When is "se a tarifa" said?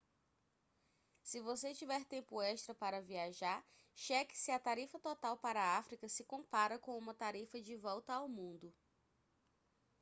4.35-4.97